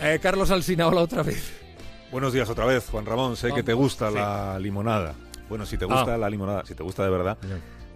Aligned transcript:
Eh, 0.00 0.18
Carlos 0.22 0.50
Alsina, 0.50 0.86
hola 0.88 1.02
otra 1.02 1.22
vez. 1.22 1.52
Buenos 2.10 2.32
días 2.32 2.48
otra 2.48 2.64
vez, 2.64 2.88
Juan 2.90 3.06
Ramón. 3.06 3.36
Sé 3.36 3.52
que 3.52 3.62
te 3.62 3.72
gusta 3.74 4.10
la 4.10 4.58
limonada. 4.58 5.14
Bueno, 5.48 5.66
si 5.66 5.76
te 5.76 5.84
gusta 5.84 6.14
Ah. 6.14 6.18
la 6.18 6.30
limonada, 6.30 6.64
si 6.64 6.74
te 6.74 6.82
gusta 6.82 7.04
de 7.04 7.10
verdad, 7.10 7.36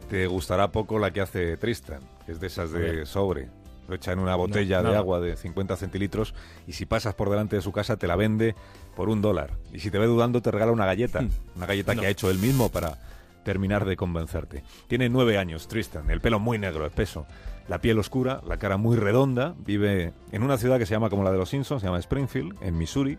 te 0.08 0.26
gustará 0.26 0.70
poco 0.70 0.98
la 0.98 1.12
que 1.12 1.20
hace 1.20 1.56
Tristan, 1.56 2.00
que 2.26 2.32
es 2.32 2.40
de 2.40 2.46
esas 2.46 2.70
de 2.72 3.06
sobre. 3.06 3.48
Lo 3.88 3.94
echa 3.96 4.12
en 4.12 4.18
una 4.18 4.34
botella 4.34 4.82
de 4.82 4.96
agua 4.96 5.20
de 5.20 5.36
50 5.36 5.76
centilitros 5.76 6.34
y 6.66 6.72
si 6.72 6.86
pasas 6.86 7.14
por 7.14 7.28
delante 7.28 7.56
de 7.56 7.62
su 7.62 7.70
casa 7.70 7.98
te 7.98 8.06
la 8.06 8.16
vende 8.16 8.54
por 8.96 9.08
un 9.10 9.20
dólar. 9.20 9.52
Y 9.74 9.80
si 9.80 9.90
te 9.90 9.98
ve 9.98 10.06
dudando 10.06 10.40
te 10.40 10.50
regala 10.50 10.72
una 10.72 10.86
galleta. 10.86 11.22
Una 11.54 11.66
galleta 11.66 11.92
Hmm. 11.92 11.96
No. 11.96 12.00
que 12.02 12.06
ha 12.06 12.10
hecho 12.10 12.30
él 12.30 12.38
mismo 12.38 12.70
para 12.70 12.98
terminar 13.44 13.84
de 13.84 13.96
convencerte. 13.96 14.64
Tiene 14.88 15.10
nueve 15.10 15.36
años, 15.36 15.68
Tristan, 15.68 16.10
el 16.10 16.22
pelo 16.22 16.38
muy 16.40 16.56
negro, 16.58 16.86
espeso, 16.86 17.26
la 17.68 17.80
piel 17.80 17.98
oscura, 17.98 18.40
la 18.46 18.58
cara 18.58 18.76
muy 18.76 18.96
redonda, 18.96 19.54
vive 19.58 20.12
en 20.32 20.42
una 20.42 20.58
ciudad 20.58 20.78
que 20.78 20.86
se 20.86 20.94
llama 20.94 21.10
como 21.10 21.24
la 21.24 21.32
de 21.32 21.38
los 21.38 21.48
Simpsons, 21.48 21.80
se 21.80 21.86
llama 21.86 21.98
Springfield, 21.98 22.56
en 22.60 22.76
Missouri, 22.76 23.18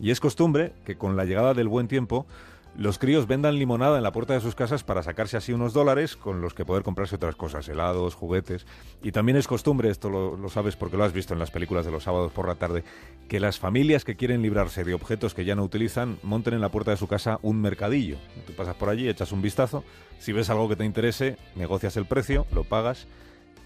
y 0.00 0.10
es 0.10 0.20
costumbre 0.20 0.72
que 0.84 0.96
con 0.96 1.16
la 1.16 1.24
llegada 1.24 1.54
del 1.54 1.68
buen 1.68 1.88
tiempo 1.88 2.26
los 2.74 2.98
críos 2.98 3.26
vendan 3.26 3.58
limonada 3.58 3.98
en 3.98 4.02
la 4.02 4.12
puerta 4.12 4.32
de 4.32 4.40
sus 4.40 4.54
casas 4.54 4.82
para 4.82 5.02
sacarse 5.02 5.36
así 5.36 5.52
unos 5.52 5.74
dólares 5.74 6.16
con 6.16 6.40
los 6.40 6.54
que 6.54 6.64
poder 6.64 6.82
comprarse 6.82 7.16
otras 7.16 7.36
cosas, 7.36 7.68
helados, 7.68 8.14
juguetes. 8.14 8.66
Y 9.02 9.12
también 9.12 9.36
es 9.36 9.46
costumbre, 9.46 9.90
esto 9.90 10.08
lo, 10.08 10.48
sabes 10.48 10.74
porque 10.76 10.96
lo 10.96 11.04
has 11.04 11.12
visto 11.12 11.34
en 11.34 11.38
las 11.38 11.50
películas 11.50 11.84
de 11.84 11.92
los 11.92 12.04
sábados 12.04 12.32
por 12.32 12.48
la 12.48 12.54
tarde, 12.54 12.82
que 13.28 13.40
las 13.40 13.58
familias 13.58 14.06
que 14.06 14.16
quieren 14.16 14.40
librarse 14.40 14.84
de 14.84 14.94
objetos 14.94 15.34
que 15.34 15.44
ya 15.44 15.54
no 15.54 15.64
utilizan 15.64 16.18
monten 16.22 16.54
en 16.54 16.62
la 16.62 16.70
puerta 16.70 16.92
de 16.92 16.96
su 16.96 17.08
casa 17.08 17.38
un 17.42 17.60
mercadillo. 17.60 18.16
Tú 18.46 18.54
pasas 18.54 18.74
por 18.76 18.88
allí, 18.88 19.06
echas 19.06 19.32
un 19.32 19.42
vistazo, 19.42 19.84
si 20.18 20.32
ves 20.32 20.48
algo 20.48 20.70
que 20.70 20.76
te 20.76 20.86
interese, 20.86 21.36
negocias 21.54 21.98
el 21.98 22.06
precio, 22.06 22.46
lo 22.52 22.64
pagas 22.64 23.06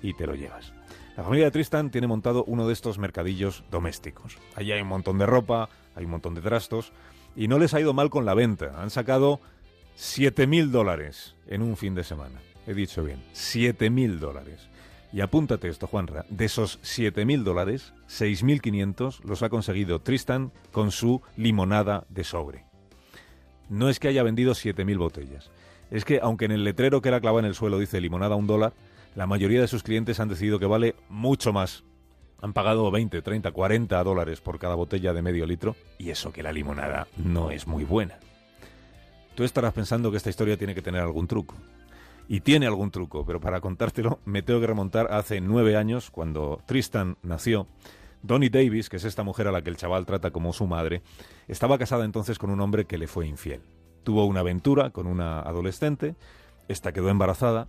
y 0.03 0.15
te 0.15 0.27
lo 0.27 0.35
llevas. 0.35 0.73
La 1.17 1.23
familia 1.23 1.47
de 1.47 1.51
Tristan 1.51 1.91
tiene 1.91 2.07
montado 2.07 2.45
uno 2.45 2.67
de 2.67 2.73
estos 2.73 2.99
mercadillos 2.99 3.65
domésticos. 3.71 4.37
Allí 4.55 4.73
hay 4.73 4.83
un 4.83 4.89
montón 4.89 5.19
de 5.19 5.27
ropa, 5.27 5.71
hay 5.95 6.05
un 6.05 6.11
montón 6.11 6.35
de 6.35 6.43
trastos, 6.43 6.93
y 7.35 7.49
no 7.49 7.59
les 7.59 7.73
ha 7.75 7.81
ido 7.81 7.95
mal 7.95 8.11
con 8.11 8.27
la 8.27 8.35
venta. 8.35 8.81
Han 8.83 8.91
sacado 8.91 9.41
7.000 9.97 10.69
dólares 10.69 11.35
en 11.47 11.63
un 11.63 11.77
fin 11.77 11.95
de 11.95 12.05
semana. 12.05 12.41
He 12.67 12.75
dicho 12.75 13.03
bien, 13.03 13.23
7.000 13.33 14.19
dólares. 14.19 14.69
Y 15.13 15.23
apúntate 15.23 15.69
esto, 15.69 15.87
Juanra, 15.87 16.27
de 16.29 16.45
esos 16.45 16.81
7.000 16.83 17.43
dólares, 17.45 17.95
6.500 18.09 19.23
los 19.25 19.43
ha 19.43 19.49
conseguido 19.49 20.01
Tristan 20.01 20.53
con 20.73 20.91
su 20.91 21.23
limonada 21.37 22.05
de 22.11 22.25
sobre. 22.25 22.67
No 23.71 23.89
es 23.89 23.99
que 23.99 24.09
haya 24.09 24.23
vendido 24.23 24.53
7.000 24.53 24.99
botellas. 24.99 25.51
Es 25.91 26.05
que, 26.05 26.21
aunque 26.23 26.45
en 26.45 26.53
el 26.53 26.65
letrero 26.65 27.01
que 27.01 27.09
era 27.09 27.21
clavado 27.21 27.39
en 27.41 27.47
el 27.47 27.55
suelo 27.55 27.79
dice 27.79 28.01
limonada 28.01 28.35
un 28.35 28.47
dólar, 28.47 28.75
la 29.17 29.27
mayoría 29.27 29.63
de 29.63 29.67
sus 29.67 29.83
clientes 29.83 30.21
han 30.21 30.29
decidido 30.29 30.59
que 30.59 30.67
vale 30.67 30.95
mucho 31.09 31.51
más. 31.51 31.85
Han 32.43 32.53
pagado 32.53 32.91
20, 32.91 33.23
30, 33.23 33.51
40 33.51 34.05
dólares 34.05 34.43
por 34.43 34.59
cada 34.59 34.75
botella 34.75 35.15
de 35.15 35.23
medio 35.23 35.47
litro 35.47 35.75
y 35.99 36.11
eso 36.11 36.33
que 36.33 36.43
la 36.43 36.53
limonada 36.53 37.09
no 37.17 37.51
es 37.51 37.67
muy 37.67 37.85
buena. 37.85 38.19
Tú 39.35 39.43
estarás 39.43 39.73
pensando 39.73 40.11
que 40.11 40.19
esta 40.19 40.29
historia 40.29 40.59
tiene 40.59 40.75
que 40.75 40.83
tener 40.83 41.01
algún 41.01 41.27
truco. 41.27 41.55
Y 42.29 42.41
tiene 42.41 42.67
algún 42.67 42.91
truco, 42.91 43.25
pero 43.25 43.41
para 43.41 43.61
contártelo 43.61 44.19
me 44.27 44.43
tengo 44.43 44.61
que 44.61 44.67
remontar 44.67 45.11
a 45.11 45.19
hace 45.19 45.41
nueve 45.41 45.77
años, 45.77 46.11
cuando 46.11 46.61
Tristan 46.67 47.17
nació. 47.23 47.69
Donnie 48.23 48.51
Davis, 48.51 48.91
que 48.91 48.97
es 48.97 49.05
esta 49.05 49.23
mujer 49.23 49.49
a 49.49 49.53
la 49.53 49.63
que 49.63 49.71
el 49.71 49.77
chaval 49.77 50.05
trata 50.05 50.31
como 50.31 50.53
su 50.53 50.67
madre, 50.67 51.03
estaba 51.49 51.79
casada 51.79 52.05
entonces 52.05 52.39
con 52.39 52.51
un 52.51 52.61
hombre 52.61 52.85
que 52.85 52.99
le 52.99 53.07
fue 53.07 53.27
infiel. 53.27 53.63
Tuvo 54.03 54.27
una 54.27 54.41
aventura 54.41 54.91
con 54.91 55.07
una 55.07 55.41
adolescente, 55.41 56.17
esta 56.69 56.93
quedó 56.93 57.09
embarazada, 57.09 57.69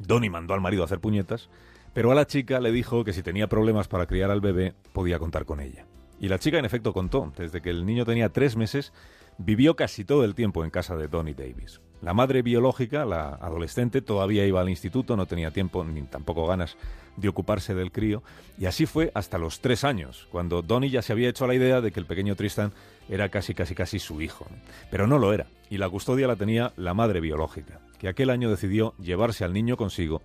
Donnie 0.00 0.30
mandó 0.30 0.54
al 0.54 0.60
marido 0.60 0.82
a 0.82 0.86
hacer 0.86 1.00
puñetas, 1.00 1.48
pero 1.92 2.10
a 2.10 2.14
la 2.14 2.26
chica 2.26 2.60
le 2.60 2.72
dijo 2.72 3.04
que 3.04 3.12
si 3.12 3.22
tenía 3.22 3.48
problemas 3.48 3.88
para 3.88 4.06
criar 4.06 4.30
al 4.30 4.40
bebé 4.40 4.74
podía 4.92 5.18
contar 5.18 5.44
con 5.44 5.60
ella. 5.60 5.86
Y 6.18 6.28
la 6.28 6.38
chica 6.38 6.58
en 6.58 6.64
efecto 6.64 6.92
contó, 6.92 7.32
desde 7.36 7.62
que 7.62 7.70
el 7.70 7.86
niño 7.86 8.04
tenía 8.04 8.28
tres 8.28 8.56
meses, 8.56 8.92
vivió 9.38 9.74
casi 9.74 10.04
todo 10.04 10.24
el 10.24 10.34
tiempo 10.34 10.64
en 10.64 10.70
casa 10.70 10.96
de 10.96 11.08
Donnie 11.08 11.34
Davis. 11.34 11.80
La 12.02 12.14
madre 12.14 12.42
biológica, 12.42 13.04
la 13.04 13.30
adolescente, 13.34 14.02
todavía 14.02 14.46
iba 14.46 14.60
al 14.60 14.68
instituto, 14.68 15.16
no 15.16 15.26
tenía 15.26 15.50
tiempo 15.50 15.84
ni 15.84 16.02
tampoco 16.02 16.46
ganas 16.46 16.76
de 17.16 17.28
ocuparse 17.28 17.74
del 17.74 17.92
crío, 17.92 18.22
y 18.58 18.66
así 18.66 18.86
fue 18.86 19.10
hasta 19.14 19.38
los 19.38 19.60
tres 19.60 19.84
años, 19.84 20.26
cuando 20.30 20.62
Donnie 20.62 20.90
ya 20.90 21.02
se 21.02 21.12
había 21.12 21.28
hecho 21.28 21.46
la 21.46 21.54
idea 21.54 21.80
de 21.80 21.90
que 21.90 22.00
el 22.00 22.06
pequeño 22.06 22.36
Tristan 22.36 22.72
era 23.08 23.28
casi 23.28 23.54
casi 23.54 23.74
casi 23.74 23.98
su 23.98 24.20
hijo. 24.22 24.46
Pero 24.90 25.06
no 25.06 25.18
lo 25.18 25.32
era, 25.32 25.46
y 25.68 25.78
la 25.78 25.88
custodia 25.88 26.26
la 26.26 26.36
tenía 26.36 26.72
la 26.76 26.94
madre 26.94 27.20
biológica, 27.20 27.80
que 28.00 28.08
aquel 28.08 28.30
año 28.30 28.48
decidió 28.50 28.94
llevarse 28.98 29.44
al 29.44 29.52
niño 29.52 29.76
consigo, 29.76 30.22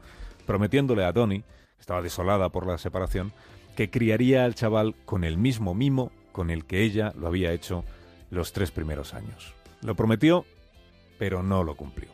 prometiéndole 0.48 1.04
a 1.04 1.12
Donnie, 1.12 1.42
que 1.42 1.82
estaba 1.82 2.02
desolada 2.02 2.48
por 2.48 2.66
la 2.66 2.78
separación, 2.78 3.34
que 3.76 3.90
criaría 3.90 4.46
al 4.46 4.56
chaval 4.56 4.96
con 5.06 5.26
el 5.26 5.38
mismo 5.38 5.76
mimo 5.76 6.10
con 6.32 6.50
el 6.50 6.64
que 6.64 6.84
ella 6.84 7.12
lo 7.20 7.28
había 7.28 7.52
hecho 7.52 7.84
los 8.32 8.54
tres 8.54 8.72
primeros 8.72 9.14
años. 9.14 9.54
Lo 9.82 9.94
prometió, 9.94 10.46
pero 11.20 11.44
no 11.44 11.66
lo 11.66 11.76
cumplió. 11.76 12.10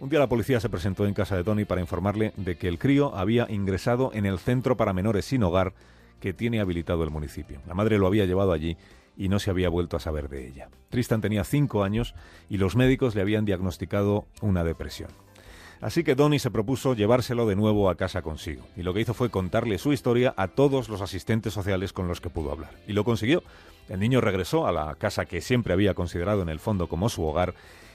Un 0.00 0.10
día 0.10 0.18
la 0.18 0.28
policía 0.28 0.60
se 0.60 0.68
presentó 0.68 1.06
en 1.06 1.14
casa 1.14 1.34
de 1.34 1.44
Tony 1.44 1.64
para 1.64 1.80
informarle 1.80 2.34
de 2.36 2.58
que 2.58 2.68
el 2.68 2.78
crío 2.78 3.16
había 3.16 3.46
ingresado 3.50 4.10
en 4.12 4.26
el 4.26 4.38
centro 4.38 4.76
para 4.76 4.92
menores 4.92 5.24
sin 5.24 5.42
hogar 5.42 5.72
que 6.20 6.34
tiene 6.34 6.60
habilitado 6.60 7.04
el 7.04 7.10
municipio. 7.10 7.62
La 7.66 7.74
madre 7.74 7.96
lo 7.96 8.06
había 8.06 8.26
llevado 8.26 8.52
allí 8.52 8.76
y 9.20 9.28
no 9.28 9.38
se 9.38 9.50
había 9.50 9.68
vuelto 9.68 9.98
a 9.98 10.00
saber 10.00 10.30
de 10.30 10.48
ella. 10.48 10.70
Tristan 10.88 11.20
tenía 11.20 11.44
cinco 11.44 11.84
años 11.84 12.14
y 12.48 12.56
los 12.56 12.74
médicos 12.74 13.14
le 13.14 13.20
habían 13.20 13.44
diagnosticado 13.44 14.24
una 14.40 14.64
depresión. 14.64 15.10
Así 15.82 16.04
que 16.04 16.14
Donnie 16.14 16.38
se 16.38 16.50
propuso 16.50 16.94
llevárselo 16.94 17.46
de 17.46 17.54
nuevo 17.54 17.90
a 17.90 17.96
casa 17.96 18.22
consigo, 18.22 18.66
y 18.76 18.82
lo 18.82 18.94
que 18.94 19.02
hizo 19.02 19.12
fue 19.12 19.30
contarle 19.30 19.76
su 19.76 19.92
historia 19.92 20.32
a 20.38 20.48
todos 20.48 20.88
los 20.88 21.02
asistentes 21.02 21.52
sociales 21.52 21.92
con 21.92 22.08
los 22.08 22.22
que 22.22 22.30
pudo 22.30 22.50
hablar. 22.50 22.70
Y 22.86 22.94
lo 22.94 23.04
consiguió. 23.04 23.42
El 23.90 24.00
niño 24.00 24.22
regresó 24.22 24.66
a 24.66 24.72
la 24.72 24.94
casa 24.94 25.26
que 25.26 25.42
siempre 25.42 25.74
había 25.74 25.92
considerado 25.92 26.40
en 26.40 26.48
el 26.48 26.58
fondo 26.58 26.86
como 26.86 27.10
su 27.10 27.22
hogar, 27.22 27.54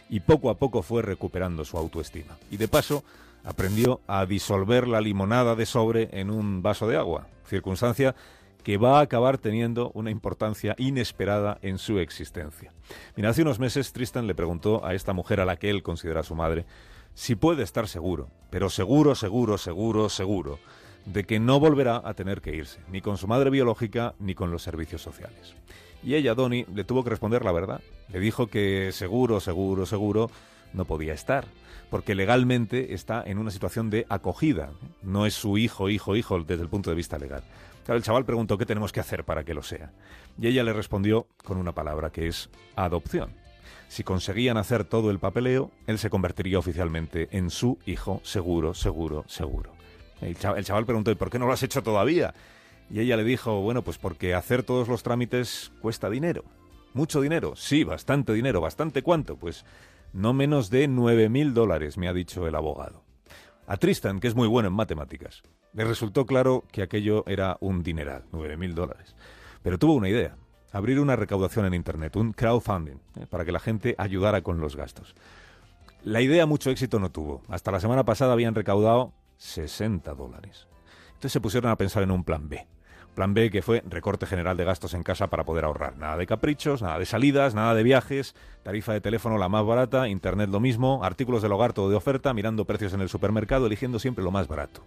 y 0.10 0.20
poco 0.20 0.52
a 0.52 0.60
poco 0.60 0.84
fue 0.84 1.02
recuperando 1.02 1.66
su 1.66 1.76
autoestima. 1.78 2.38
Y 2.52 2.58
de 2.58 2.68
paso, 2.68 3.04
aprendió 3.44 4.00
a 4.06 4.28
disolver 4.28 4.88
la 4.88 5.02
limonada 5.02 5.56
de 5.56 5.66
sobre 5.66 6.10
en 6.12 6.30
un 6.30 6.62
vaso 6.62 6.88
de 6.88 6.98
agua, 6.98 7.28
circunstancia 7.48 8.16
que 8.66 8.78
va 8.78 8.98
a 8.98 9.02
acabar 9.02 9.38
teniendo 9.38 9.92
una 9.94 10.10
importancia 10.10 10.74
inesperada 10.80 11.60
en 11.62 11.78
su 11.78 12.00
existencia. 12.00 12.74
Mira, 13.16 13.30
hace 13.30 13.44
unos 13.44 13.60
meses 13.60 13.94
Tristan 13.94 14.26
le 14.26 14.34
preguntó 14.34 14.84
a 14.84 14.96
esta 14.96 15.14
mujer 15.14 15.40
a 15.40 15.46
la 15.46 15.58
que 15.58 15.70
él 15.70 15.84
considera 15.84 16.24
su 16.24 16.34
madre 16.34 16.66
si 17.14 17.36
puede 17.36 17.62
estar 17.62 17.88
seguro, 17.88 18.28
pero 18.50 18.72
seguro, 18.72 19.14
seguro, 19.14 19.60
seguro, 19.60 20.10
seguro, 20.10 20.60
de 21.06 21.26
que 21.26 21.40
no 21.40 21.60
volverá 21.60 22.02
a 22.04 22.16
tener 22.16 22.42
que 22.42 22.56
irse, 22.56 22.80
ni 22.92 23.02
con 23.02 23.18
su 23.18 23.28
madre 23.28 23.52
biológica 23.52 24.16
ni 24.18 24.34
con 24.34 24.50
los 24.50 24.64
servicios 24.64 25.04
sociales. 25.04 25.54
Y 26.04 26.16
ella, 26.16 26.34
Donnie, 26.34 26.66
le 26.74 26.84
tuvo 26.84 27.04
que 27.04 27.12
responder 27.12 27.46
la 27.46 27.52
verdad. 27.52 27.82
Le 28.12 28.20
dijo 28.20 28.48
que 28.48 28.90
seguro, 28.94 29.42
seguro, 29.42 29.86
seguro 29.86 30.32
no 30.76 30.86
podía 30.86 31.14
estar, 31.14 31.46
porque 31.90 32.16
legalmente 32.16 32.94
está 32.94 33.24
en 33.26 33.38
una 33.38 33.52
situación 33.52 33.90
de 33.90 34.06
acogida. 34.10 34.72
No 35.02 35.26
es 35.26 35.34
su 35.34 35.58
hijo, 35.58 35.90
hijo, 35.90 36.16
hijo 36.16 36.44
desde 36.44 36.64
el 36.64 36.70
punto 36.70 36.90
de 36.90 36.96
vista 36.96 37.18
legal. 37.18 37.44
Claro, 37.86 37.98
el 37.98 38.04
chaval 38.04 38.26
preguntó 38.26 38.58
qué 38.58 38.66
tenemos 38.66 38.92
que 38.92 39.00
hacer 39.00 39.24
para 39.24 39.44
que 39.44 39.54
lo 39.54 39.64
sea. 39.64 39.92
Y 40.40 40.48
ella 40.48 40.64
le 40.64 40.74
respondió 40.74 41.28
con 41.44 41.58
una 41.58 41.74
palabra 41.74 42.12
que 42.12 42.28
es 42.28 42.50
adopción. 42.76 43.30
Si 43.88 44.04
conseguían 44.04 44.58
hacer 44.58 44.84
todo 44.84 45.12
el 45.12 45.20
papeleo, 45.20 45.72
él 45.88 46.00
se 46.00 46.10
convertiría 46.10 46.60
oficialmente 46.60 47.30
en 47.32 47.50
su 47.50 47.78
hijo 47.86 48.22
seguro, 48.24 48.74
seguro, 48.74 49.24
seguro. 49.28 49.72
El 50.22 50.38
chaval, 50.38 50.60
el 50.60 50.66
chaval 50.66 50.86
preguntó, 50.86 51.12
¿y 51.12 51.16
por 51.16 51.30
qué 51.30 51.40
no 51.40 51.46
lo 51.46 51.54
has 51.54 51.64
hecho 51.64 51.84
todavía? 51.84 52.34
Y 52.90 53.00
ella 53.00 53.18
le 53.18 53.24
dijo, 53.24 53.62
bueno, 53.62 53.84
pues 53.84 53.98
porque 53.98 54.34
hacer 54.34 54.64
todos 54.64 54.88
los 54.88 55.04
trámites 55.04 55.72
cuesta 55.82 56.10
dinero. 56.10 56.44
¿Mucho 56.94 57.22
dinero? 57.22 57.56
Sí, 57.56 57.84
bastante 57.84 58.34
dinero. 58.34 58.62
¿Bastante 58.62 59.02
cuánto? 59.02 59.36
Pues 59.36 59.66
no 60.16 60.32
menos 60.32 60.70
de 60.70 60.88
nueve 60.88 61.28
mil 61.28 61.54
dólares, 61.54 61.98
me 61.98 62.08
ha 62.08 62.14
dicho 62.14 62.48
el 62.48 62.56
abogado. 62.56 63.04
A 63.68 63.76
Tristan, 63.76 64.22
que 64.22 64.30
es 64.30 64.36
muy 64.36 64.48
bueno 64.48 64.70
en 64.70 64.74
matemáticas, 64.74 65.44
le 65.74 65.84
resultó 65.84 66.26
claro 66.26 66.64
que 66.72 66.82
aquello 66.82 67.26
era 67.28 67.58
un 67.60 67.84
dineral, 67.84 68.24
nueve 68.32 68.56
mil 68.56 68.74
dólares. 68.74 69.14
Pero 69.62 69.78
tuvo 69.78 69.94
una 69.94 70.08
idea, 70.08 70.38
abrir 70.72 71.02
una 71.02 71.18
recaudación 71.18 71.66
en 71.66 71.74
Internet, 71.74 72.16
un 72.16 72.32
crowdfunding, 72.32 72.98
¿eh? 73.20 73.28
para 73.30 73.44
que 73.44 73.52
la 73.52 73.60
gente 73.60 73.94
ayudara 73.98 74.42
con 74.42 74.62
los 74.62 74.78
gastos. 74.78 75.16
La 76.02 76.22
idea 76.22 76.46
mucho 76.46 76.70
éxito 76.70 76.98
no 76.98 77.12
tuvo. 77.12 77.42
Hasta 77.50 77.72
la 77.72 77.82
semana 77.82 78.06
pasada 78.06 78.32
habían 78.32 78.56
recaudado 78.56 79.12
60 79.38 80.14
dólares. 80.14 80.68
Entonces 81.08 81.34
se 81.34 81.42
pusieron 81.42 81.72
a 81.72 81.78
pensar 81.78 82.04
en 82.04 82.12
un 82.12 82.24
plan 82.24 82.48
B. 82.48 82.66
Plan 83.16 83.34
B 83.34 83.50
que 83.50 83.62
fue 83.62 83.82
recorte 83.88 84.26
general 84.26 84.58
de 84.58 84.66
gastos 84.66 84.94
en 84.94 85.02
casa 85.02 85.28
para 85.28 85.46
poder 85.46 85.66
ahorrar. 85.66 85.98
Nada 85.98 86.18
de 86.18 86.28
caprichos, 86.28 86.82
nada 86.82 87.00
de 87.00 87.06
salidas, 87.06 87.56
nada 87.56 87.74
de 87.74 87.82
viajes, 87.82 88.36
tarifa 88.62 88.94
de 88.94 89.02
teléfono 89.02 89.38
la 89.38 89.50
más 89.50 89.66
barata, 89.66 90.08
internet 90.08 90.50
lo 90.52 90.60
mismo, 90.60 91.04
artículos 91.04 91.42
del 91.42 91.54
hogar 91.54 91.74
todo 91.74 91.90
de 91.90 91.96
oferta, 91.96 92.34
mirando 92.34 92.66
precios 92.66 92.94
en 92.94 93.02
el 93.02 93.10
supermercado, 93.10 93.66
eligiendo 93.66 93.98
siempre 93.98 94.24
lo 94.24 94.32
más 94.32 94.48
barato. 94.48 94.84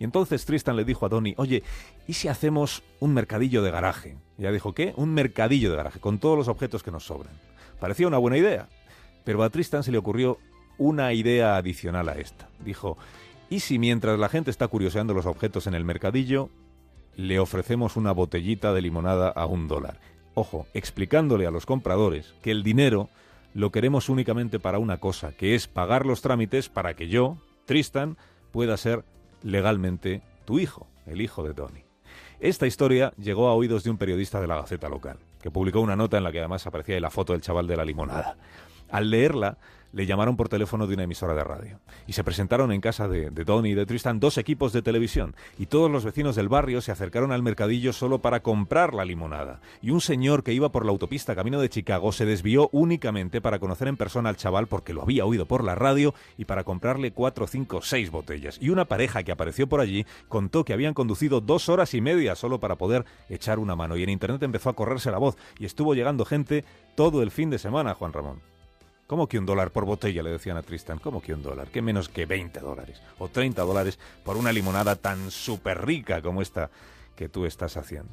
Y 0.00 0.04
entonces 0.04 0.44
Tristan 0.44 0.76
le 0.76 0.84
dijo 0.84 1.06
a 1.06 1.08
Donnie, 1.08 1.34
oye, 1.36 1.62
¿y 2.06 2.14
si 2.14 2.28
hacemos 2.28 2.82
un 3.00 3.14
mercadillo 3.14 3.62
de 3.62 3.70
garaje? 3.70 4.16
Y 4.38 4.42
ella 4.42 4.52
dijo, 4.52 4.72
¿qué? 4.72 4.94
Un 4.96 5.12
mercadillo 5.12 5.70
de 5.70 5.76
garaje, 5.76 6.00
con 6.00 6.18
todos 6.18 6.38
los 6.38 6.48
objetos 6.48 6.82
que 6.82 6.90
nos 6.90 7.04
sobran. 7.04 7.34
Parecía 7.78 8.08
una 8.08 8.18
buena 8.18 8.38
idea, 8.38 8.68
pero 9.24 9.42
a 9.42 9.50
Tristan 9.50 9.82
se 9.82 9.92
le 9.92 9.98
ocurrió 9.98 10.38
una 10.78 11.12
idea 11.12 11.56
adicional 11.56 12.08
a 12.08 12.14
esta. 12.14 12.48
Dijo, 12.64 12.96
¿y 13.50 13.60
si 13.60 13.78
mientras 13.78 14.18
la 14.18 14.28
gente 14.28 14.50
está 14.50 14.68
curioseando 14.68 15.12
los 15.12 15.26
objetos 15.26 15.66
en 15.66 15.74
el 15.74 15.84
mercadillo, 15.84 16.50
le 17.18 17.40
ofrecemos 17.40 17.96
una 17.96 18.12
botellita 18.12 18.72
de 18.72 18.80
limonada 18.80 19.28
a 19.28 19.44
un 19.44 19.66
dólar. 19.66 19.98
Ojo, 20.34 20.68
explicándole 20.72 21.48
a 21.48 21.50
los 21.50 21.66
compradores 21.66 22.32
que 22.42 22.52
el 22.52 22.62
dinero 22.62 23.08
lo 23.54 23.72
queremos 23.72 24.08
únicamente 24.08 24.60
para 24.60 24.78
una 24.78 24.98
cosa, 24.98 25.32
que 25.32 25.56
es 25.56 25.66
pagar 25.66 26.06
los 26.06 26.22
trámites 26.22 26.68
para 26.68 26.94
que 26.94 27.08
yo, 27.08 27.36
Tristan, 27.64 28.16
pueda 28.52 28.76
ser 28.76 29.04
legalmente 29.42 30.22
tu 30.44 30.60
hijo, 30.60 30.86
el 31.06 31.20
hijo 31.20 31.42
de 31.42 31.54
Tony. 31.54 31.82
Esta 32.38 32.68
historia 32.68 33.12
llegó 33.18 33.48
a 33.48 33.54
oídos 33.54 33.82
de 33.82 33.90
un 33.90 33.98
periodista 33.98 34.40
de 34.40 34.46
la 34.46 34.54
Gaceta 34.54 34.88
local, 34.88 35.18
que 35.42 35.50
publicó 35.50 35.80
una 35.80 35.96
nota 35.96 36.18
en 36.18 36.24
la 36.24 36.30
que 36.30 36.38
además 36.38 36.68
aparecía 36.68 37.00
la 37.00 37.10
foto 37.10 37.32
del 37.32 37.42
chaval 37.42 37.66
de 37.66 37.76
la 37.76 37.84
limonada. 37.84 38.36
Al 38.90 39.10
leerla, 39.10 39.58
le 39.92 40.06
llamaron 40.06 40.36
por 40.36 40.48
teléfono 40.48 40.86
de 40.86 40.94
una 40.94 41.04
emisora 41.04 41.34
de 41.34 41.44
radio. 41.44 41.80
Y 42.06 42.12
se 42.12 42.24
presentaron 42.24 42.72
en 42.72 42.80
casa 42.80 43.08
de, 43.08 43.30
de 43.30 43.44
Donny 43.44 43.70
y 43.70 43.74
de 43.74 43.86
Tristan 43.86 44.20
dos 44.20 44.38
equipos 44.38 44.72
de 44.72 44.82
televisión. 44.82 45.34
Y 45.58 45.66
todos 45.66 45.90
los 45.90 46.04
vecinos 46.04 46.36
del 46.36 46.48
barrio 46.48 46.80
se 46.80 46.92
acercaron 46.92 47.32
al 47.32 47.42
mercadillo 47.42 47.92
solo 47.92 48.18
para 48.18 48.40
comprar 48.40 48.94
la 48.94 49.04
limonada. 49.04 49.60
Y 49.80 49.90
un 49.90 50.00
señor 50.00 50.42
que 50.42 50.52
iba 50.52 50.70
por 50.70 50.84
la 50.84 50.92
autopista 50.92 51.34
camino 51.34 51.60
de 51.60 51.70
Chicago 51.70 52.12
se 52.12 52.26
desvió 52.26 52.68
únicamente 52.72 53.40
para 53.40 53.58
conocer 53.58 53.88
en 53.88 53.96
persona 53.96 54.28
al 54.28 54.36
chaval 54.36 54.66
porque 54.66 54.92
lo 54.92 55.02
había 55.02 55.24
oído 55.24 55.46
por 55.46 55.64
la 55.64 55.74
radio 55.74 56.14
y 56.36 56.44
para 56.44 56.64
comprarle 56.64 57.12
cuatro, 57.12 57.46
cinco, 57.46 57.80
seis 57.82 58.10
botellas. 58.10 58.58
Y 58.60 58.70
una 58.70 58.84
pareja 58.84 59.22
que 59.22 59.32
apareció 59.32 59.68
por 59.68 59.80
allí 59.80 60.06
contó 60.28 60.64
que 60.64 60.72
habían 60.72 60.94
conducido 60.94 61.40
dos 61.40 61.68
horas 61.68 61.94
y 61.94 62.00
media 62.00 62.34
solo 62.34 62.60
para 62.60 62.76
poder 62.76 63.04
echar 63.28 63.58
una 63.58 63.76
mano. 63.76 63.96
Y 63.96 64.02
en 64.02 64.10
internet 64.10 64.42
empezó 64.42 64.70
a 64.70 64.76
correrse 64.76 65.10
la 65.10 65.18
voz. 65.18 65.36
Y 65.58 65.64
estuvo 65.64 65.94
llegando 65.94 66.24
gente 66.24 66.64
todo 66.94 67.22
el 67.22 67.30
fin 67.30 67.50
de 67.50 67.58
semana, 67.58 67.94
Juan 67.94 68.12
Ramón. 68.12 68.57
¿Cómo 69.08 69.26
que 69.26 69.38
un 69.38 69.46
dólar 69.46 69.70
por 69.70 69.86
botella? 69.86 70.22
Le 70.22 70.30
decían 70.30 70.58
a 70.58 70.62
Tristan. 70.62 70.98
¿Cómo 70.98 71.22
que 71.22 71.32
un 71.32 71.42
dólar? 71.42 71.68
¿Qué 71.68 71.80
menos 71.80 72.10
que 72.10 72.26
20 72.26 72.60
dólares? 72.60 73.00
O 73.18 73.28
30 73.28 73.62
dólares 73.62 73.98
por 74.22 74.36
una 74.36 74.52
limonada 74.52 74.96
tan 74.96 75.30
súper 75.30 75.86
rica 75.86 76.20
como 76.20 76.42
esta 76.42 76.68
que 77.16 77.30
tú 77.30 77.46
estás 77.46 77.78
haciendo. 77.78 78.12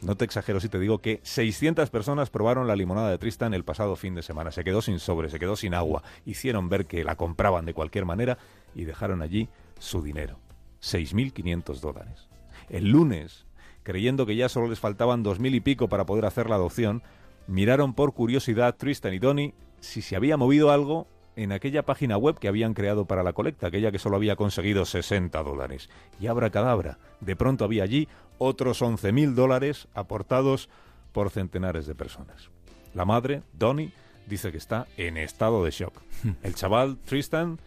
No 0.00 0.16
te 0.16 0.24
exagero 0.24 0.58
si 0.58 0.70
te 0.70 0.78
digo 0.78 0.96
que 0.96 1.20
600 1.24 1.90
personas 1.90 2.30
probaron 2.30 2.66
la 2.66 2.74
limonada 2.74 3.10
de 3.10 3.18
Tristan 3.18 3.52
el 3.52 3.64
pasado 3.64 3.96
fin 3.96 4.14
de 4.14 4.22
semana. 4.22 4.50
Se 4.50 4.64
quedó 4.64 4.80
sin 4.80 4.98
sobre, 4.98 5.28
se 5.28 5.38
quedó 5.38 5.56
sin 5.56 5.74
agua. 5.74 6.02
Hicieron 6.24 6.70
ver 6.70 6.86
que 6.86 7.04
la 7.04 7.16
compraban 7.16 7.66
de 7.66 7.74
cualquier 7.74 8.06
manera 8.06 8.38
y 8.74 8.84
dejaron 8.84 9.20
allí 9.20 9.50
su 9.78 10.02
dinero. 10.02 10.38
6.500 10.80 11.80
dólares. 11.80 12.28
El 12.70 12.88
lunes, 12.88 13.44
creyendo 13.82 14.24
que 14.24 14.36
ya 14.36 14.48
solo 14.48 14.68
les 14.68 14.80
faltaban 14.80 15.22
2.000 15.22 15.56
y 15.56 15.60
pico 15.60 15.88
para 15.88 16.06
poder 16.06 16.24
hacer 16.24 16.48
la 16.48 16.56
adopción, 16.56 17.02
miraron 17.46 17.92
por 17.92 18.14
curiosidad 18.14 18.76
Tristan 18.76 19.12
y 19.12 19.18
Donny 19.18 19.52
si 19.80 20.02
se 20.02 20.16
había 20.16 20.36
movido 20.36 20.70
algo 20.70 21.06
en 21.36 21.52
aquella 21.52 21.84
página 21.84 22.16
web 22.16 22.38
que 22.38 22.48
habían 22.48 22.74
creado 22.74 23.06
para 23.06 23.22
la 23.22 23.32
colecta, 23.32 23.68
aquella 23.68 23.92
que 23.92 23.98
solo 23.98 24.16
había 24.16 24.36
conseguido 24.36 24.84
60 24.84 25.42
dólares. 25.42 25.88
Y 26.20 26.26
abra 26.26 26.50
cadabra, 26.50 26.98
de 27.20 27.36
pronto 27.36 27.64
había 27.64 27.84
allí 27.84 28.08
otros 28.38 28.82
11.000 28.82 29.34
dólares 29.34 29.88
aportados 29.94 30.68
por 31.12 31.30
centenares 31.30 31.86
de 31.86 31.94
personas. 31.94 32.50
La 32.94 33.04
madre, 33.04 33.42
Donny, 33.52 33.92
dice 34.26 34.50
que 34.52 34.58
está 34.58 34.86
en 34.96 35.16
estado 35.16 35.64
de 35.64 35.70
shock. 35.70 35.94
El 36.42 36.54
chaval, 36.54 36.98
Tristan, 36.98 37.58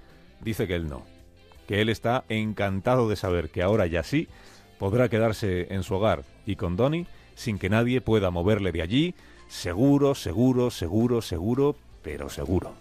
dice 0.42 0.68
que 0.68 0.76
él 0.76 0.88
no, 0.88 1.04
que 1.68 1.82
él 1.82 1.90
está 1.90 2.26
encantado 2.30 3.10
de 3.10 3.16
saber 3.16 3.50
que 3.50 3.64
ahora 3.64 3.88
ya 3.88 4.04
sí 4.04 4.28
podrá 4.78 5.10
quedarse 5.10 5.74
en 5.74 5.84
su 5.84 5.96
hogar 5.96 6.24
y 6.46 6.56
con 6.58 6.76
Donny 6.76 7.08
sin 7.36 7.58
que 7.58 7.70
nadie 7.70 8.02
pueda 8.02 8.32
moverle 8.32 8.72
de 8.72 8.82
allí, 8.82 9.16
seguro, 9.48 10.14
seguro, 10.14 10.70
seguro, 10.72 11.22
seguro, 11.22 11.76
pero 12.04 12.30
seguro. 12.30 12.74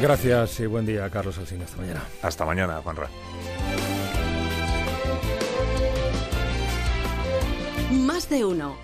Gracias 0.00 0.60
y 0.60 0.66
buen 0.66 0.86
día, 0.86 1.08
Carlos 1.10 1.38
Alcina. 1.38 1.64
Hasta 1.64 1.76
mañana. 1.76 2.02
Hasta 2.22 2.44
mañana, 2.44 2.80
Juanra. 2.82 3.08
Más 7.90 8.28
de 8.28 8.44
uno. 8.44 8.76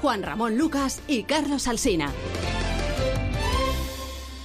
Juan 0.00 0.22
Ramón 0.22 0.56
Lucas 0.58 1.02
y 1.06 1.24
Carlos 1.24 1.66
Alsina. 1.68 2.10